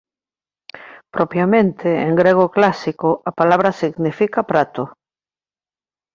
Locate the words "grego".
2.21-2.47